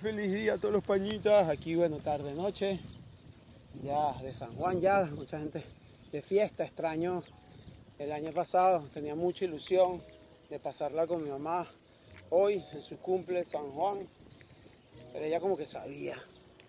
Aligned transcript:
Feliz 0.00 0.32
día 0.32 0.54
a 0.54 0.58
todos 0.58 0.74
los 0.74 0.82
pañitas. 0.82 1.48
Aquí, 1.48 1.76
bueno, 1.76 1.98
tarde, 1.98 2.34
noche. 2.34 2.80
Ya 3.82 4.12
de 4.22 4.34
San 4.34 4.56
Juan, 4.56 4.80
ya. 4.80 5.04
Mucha 5.06 5.38
gente 5.38 5.62
de 6.10 6.20
fiesta. 6.20 6.64
Extraño 6.64 7.22
el 7.98 8.10
año 8.10 8.32
pasado. 8.32 8.88
Tenía 8.92 9.14
mucha 9.14 9.44
ilusión 9.44 10.02
de 10.50 10.58
pasarla 10.58 11.06
con 11.06 11.22
mi 11.22 11.30
mamá 11.30 11.70
hoy, 12.30 12.64
en 12.72 12.82
su 12.82 12.98
cumple, 12.98 13.44
San 13.44 13.70
Juan. 13.70 14.08
Pero 15.12 15.24
ella 15.24 15.38
como 15.38 15.56
que 15.56 15.66
sabía. 15.66 16.16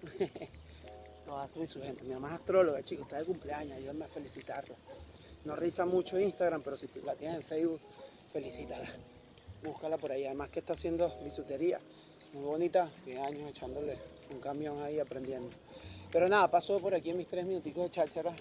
Los 1.25 1.39
astros 1.39 1.63
y 1.63 1.67
su 1.67 1.81
gente. 1.81 2.03
Mi 2.03 2.13
mamá 2.13 2.27
es 2.27 2.33
astróloga, 2.35 2.83
chicos. 2.83 3.07
Está 3.07 3.17
de 3.17 3.25
cumpleaños. 3.25 3.77
Ayúdame 3.77 4.05
a 4.05 4.07
felicitarla. 4.07 4.75
No 5.45 5.55
risa 5.55 5.85
mucho 5.85 6.19
Instagram, 6.19 6.61
pero 6.61 6.77
si 6.77 6.87
la 7.03 7.15
tienes 7.15 7.37
en 7.37 7.43
Facebook, 7.43 7.79
felicítala. 8.31 8.87
Búscala 9.63 9.97
por 9.97 10.11
ahí. 10.11 10.25
Además 10.25 10.49
que 10.49 10.59
está 10.59 10.73
haciendo 10.73 11.11
bisutería 11.23 11.79
muy 12.35 12.43
bonita, 12.43 12.91
10 13.05 13.19
años 13.21 13.49
echándole 13.49 13.97
un 14.29 14.39
camión 14.39 14.81
ahí 14.81 14.99
aprendiendo. 14.99 15.49
Pero 16.11 16.27
nada, 16.27 16.51
paso 16.51 16.79
por 16.79 16.93
aquí 16.93 17.11
en 17.11 17.17
mis 17.17 17.27
tres 17.27 17.45
minuticos 17.45 17.85
de 17.85 17.89
cháchara, 17.91 18.35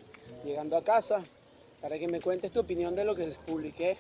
llegando 0.45 0.77
a 0.77 0.83
casa, 0.83 1.25
para 1.81 1.97
que 1.97 2.09
me 2.09 2.21
cuentes 2.21 2.51
tu 2.51 2.59
opinión 2.59 2.97
de 2.97 3.05
lo 3.05 3.15
que 3.15 3.29
les 3.29 3.39
publiqué 3.39 3.97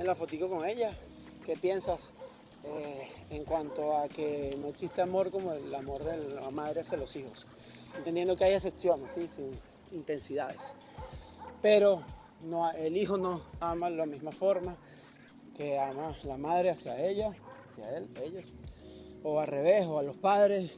en 0.00 0.06
la 0.06 0.16
fotico 0.16 0.48
con 0.48 0.64
ella. 0.66 0.98
¿Qué 1.44 1.56
piensas 1.56 2.12
eh, 2.64 3.08
en 3.30 3.44
cuanto 3.44 3.96
a 3.96 4.08
que 4.08 4.56
no 4.60 4.68
existe 4.68 5.00
amor 5.00 5.30
como 5.30 5.52
el 5.52 5.72
amor 5.72 6.02
de 6.02 6.16
la 6.16 6.50
madre 6.50 6.80
hacia 6.80 6.98
los 6.98 7.14
hijos? 7.14 7.46
Entendiendo 7.96 8.36
que 8.36 8.44
hay 8.44 8.54
excepciones, 8.54 9.12
¿sí? 9.12 9.28
sin 9.28 9.52
intensidades. 9.92 10.74
Pero 11.62 12.02
no, 12.42 12.68
el 12.72 12.96
hijo 12.96 13.16
no 13.16 13.42
ama 13.60 13.90
de 13.90 13.96
la 13.96 14.06
misma 14.06 14.32
forma 14.32 14.76
que 15.56 15.78
ama 15.78 16.16
la 16.24 16.36
madre 16.36 16.70
hacia 16.70 17.00
ella, 17.00 17.30
hacia 17.68 17.96
él, 17.96 18.08
ellos 18.24 18.44
o 19.28 19.40
al 19.40 19.48
revés, 19.48 19.84
o 19.86 19.98
a 19.98 20.04
los 20.04 20.16
padres, 20.16 20.70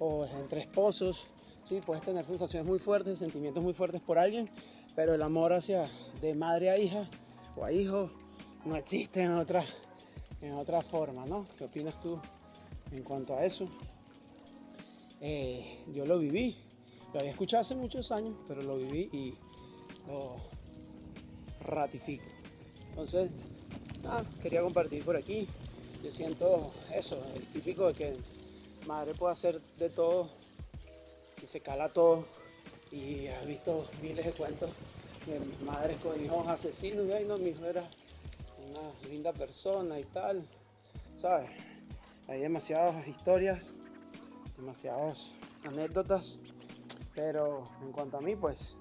o 0.00 0.26
entre 0.26 0.62
esposos. 0.62 1.24
Sí, 1.64 1.80
puedes 1.86 2.02
tener 2.02 2.24
sensaciones 2.24 2.68
muy 2.68 2.80
fuertes, 2.80 3.20
sentimientos 3.20 3.62
muy 3.62 3.74
fuertes 3.74 4.00
por 4.00 4.18
alguien, 4.18 4.50
pero 4.96 5.14
el 5.14 5.22
amor 5.22 5.52
hacia 5.52 5.88
de 6.20 6.34
madre 6.34 6.70
a 6.70 6.78
hija 6.78 7.08
o 7.56 7.64
a 7.64 7.70
hijo 7.70 8.10
no 8.64 8.74
existe 8.74 9.22
en 9.22 9.34
otra, 9.34 9.64
en 10.40 10.54
otra 10.54 10.82
forma, 10.82 11.24
¿no? 11.26 11.46
¿Qué 11.56 11.64
opinas 11.64 12.00
tú 12.00 12.18
en 12.90 13.04
cuanto 13.04 13.36
a 13.36 13.44
eso? 13.44 13.68
Eh, 15.20 15.84
yo 15.94 16.04
lo 16.04 16.18
viví, 16.18 16.56
lo 17.14 17.20
había 17.20 17.30
escuchado 17.30 17.60
hace 17.60 17.76
muchos 17.76 18.10
años, 18.10 18.34
pero 18.48 18.62
lo 18.62 18.78
viví 18.78 19.08
y 19.12 19.34
lo 20.08 20.38
ratifico. 21.60 22.24
Entonces, 22.88 23.30
quería 24.42 24.60
compartir 24.60 25.04
por 25.04 25.16
aquí 25.16 25.46
yo 26.02 26.10
siento 26.10 26.72
eso, 26.92 27.22
el 27.34 27.46
típico 27.48 27.86
de 27.88 27.94
que 27.94 28.16
madre 28.86 29.14
puede 29.14 29.32
hacer 29.32 29.60
de 29.78 29.88
todo 29.88 30.28
y 31.42 31.46
se 31.46 31.60
cala 31.60 31.92
todo. 31.92 32.26
Y 32.90 33.28
has 33.28 33.46
visto 33.46 33.86
miles 34.02 34.26
de 34.26 34.32
cuentos 34.32 34.70
de 35.26 35.40
madres 35.64 35.96
con 35.98 36.22
hijos 36.22 36.46
asesinos 36.48 37.06
y 37.06 37.12
ay 37.12 37.24
no, 37.24 37.38
mi 37.38 37.50
hijo 37.50 37.64
era 37.64 37.88
una 38.68 39.08
linda 39.08 39.32
persona 39.32 39.98
y 39.98 40.04
tal. 40.04 40.44
¿Sabes? 41.16 41.48
Hay 42.28 42.40
demasiadas 42.40 43.06
historias, 43.06 43.64
demasiadas 44.56 45.32
anécdotas, 45.64 46.36
pero 47.14 47.68
en 47.82 47.92
cuanto 47.92 48.18
a 48.18 48.20
mí, 48.20 48.34
pues 48.36 48.74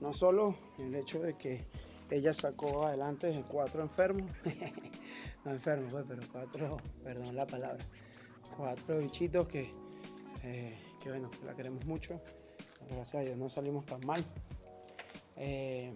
no 0.00 0.12
solo 0.12 0.54
el 0.78 0.94
hecho 0.94 1.20
de 1.20 1.36
que 1.36 1.66
ella 2.10 2.34
sacó 2.34 2.86
adelante 2.86 3.28
de 3.28 3.42
cuatro 3.42 3.82
enfermos, 3.82 4.30
no 5.44 5.50
enfermo, 5.52 5.88
pues, 5.90 6.04
pero 6.06 6.22
cuatro, 6.30 6.76
perdón 7.02 7.34
la 7.34 7.46
palabra, 7.46 7.84
cuatro 8.56 8.98
bichitos 8.98 9.48
que, 9.48 9.72
eh, 10.42 10.78
que 11.02 11.08
bueno, 11.08 11.30
la 11.44 11.54
queremos 11.54 11.84
mucho. 11.86 12.20
Gracias 12.90 13.22
a 13.22 13.24
Dios 13.24 13.38
no 13.38 13.48
salimos 13.48 13.86
tan 13.86 14.00
mal. 14.06 14.24
Eh, 15.36 15.92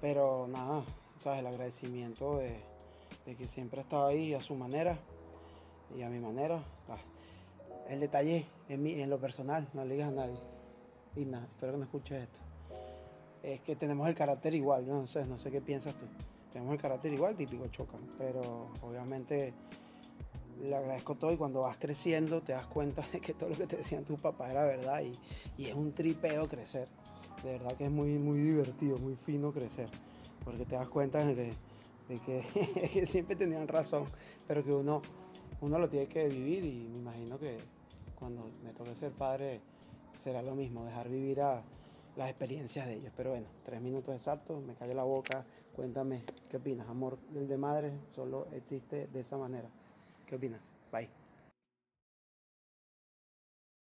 pero 0.00 0.46
nada, 0.48 0.84
¿sabes? 1.22 1.40
El 1.40 1.46
agradecimiento 1.46 2.38
de, 2.38 2.60
que 3.36 3.46
siempre 3.48 3.80
ha 3.80 3.82
estado 3.82 4.06
ahí 4.06 4.34
a 4.34 4.40
su 4.40 4.54
manera 4.54 4.98
y 5.96 6.02
a 6.02 6.08
mi 6.08 6.18
manera. 6.18 6.62
Ah, 6.88 6.98
el 7.88 8.00
detalle 8.00 8.46
en, 8.68 8.82
mí, 8.82 9.00
en 9.00 9.10
lo 9.10 9.20
personal, 9.20 9.68
no 9.74 9.84
le 9.84 9.94
digas 9.94 10.08
a 10.08 10.12
nadie. 10.12 10.38
Y 11.14 11.24
nada, 11.24 11.46
espero 11.46 11.72
que 11.72 11.78
no 11.78 11.84
escuches 11.84 12.22
esto. 12.22 12.38
Es 13.42 13.60
que 13.60 13.76
tenemos 13.76 14.08
el 14.08 14.14
carácter 14.14 14.54
igual, 14.54 14.86
no 14.88 15.06
sé, 15.06 15.24
no 15.26 15.38
sé 15.38 15.50
qué 15.50 15.60
piensas 15.60 15.94
tú 15.94 16.06
tenemos 16.56 16.72
el 16.72 16.80
carácter 16.80 17.12
igual, 17.12 17.36
típico 17.36 17.66
chocan, 17.68 18.00
pero 18.16 18.70
obviamente 18.80 19.52
le 20.62 20.74
agradezco 20.74 21.14
todo 21.14 21.30
y 21.30 21.36
cuando 21.36 21.60
vas 21.60 21.76
creciendo 21.76 22.40
te 22.40 22.52
das 22.52 22.64
cuenta 22.64 23.06
de 23.12 23.20
que 23.20 23.34
todo 23.34 23.50
lo 23.50 23.56
que 23.58 23.66
te 23.66 23.76
decían 23.76 24.06
tus 24.06 24.18
papás 24.18 24.52
era 24.52 24.64
verdad 24.64 25.02
y, 25.02 25.12
y, 25.62 25.66
es 25.66 25.74
un 25.74 25.92
tripeo 25.92 26.48
crecer. 26.48 26.88
De 27.44 27.52
verdad 27.52 27.76
que 27.76 27.84
es 27.84 27.90
muy, 27.90 28.18
muy 28.18 28.38
divertido, 28.38 28.96
muy 28.96 29.16
fino 29.16 29.52
crecer, 29.52 29.90
porque 30.46 30.64
te 30.64 30.76
das 30.76 30.88
cuenta 30.88 31.26
de 31.26 31.34
que, 31.34 31.52
de 32.08 32.20
que, 32.20 33.04
siempre 33.06 33.36
tenían 33.36 33.68
razón, 33.68 34.06
pero 34.48 34.64
que 34.64 34.72
uno, 34.72 35.02
uno 35.60 35.78
lo 35.78 35.90
tiene 35.90 36.06
que 36.06 36.26
vivir 36.26 36.64
y 36.64 36.88
me 36.88 37.00
imagino 37.00 37.38
que 37.38 37.58
cuando 38.14 38.50
me 38.64 38.72
toque 38.72 38.94
ser 38.94 39.12
padre 39.12 39.60
será 40.16 40.40
lo 40.40 40.54
mismo, 40.54 40.86
dejar 40.86 41.10
vivir 41.10 41.42
a, 41.42 41.62
las 42.16 42.28
experiencias 42.30 42.86
de 42.86 42.94
ellos. 42.94 43.12
Pero 43.16 43.30
bueno, 43.30 43.46
tres 43.62 43.80
minutos 43.80 44.14
exactos, 44.14 44.62
me 44.62 44.74
cayó 44.74 44.94
la 44.94 45.04
boca. 45.04 45.46
Cuéntame, 45.72 46.24
¿qué 46.48 46.56
opinas? 46.56 46.88
Amor 46.88 47.18
del 47.28 47.46
de 47.48 47.58
madre 47.58 47.92
solo 48.08 48.48
existe 48.52 49.06
de 49.06 49.20
esa 49.20 49.36
manera. 49.36 49.68
¿Qué 50.26 50.36
opinas? 50.36 50.72
Bye. 50.90 51.25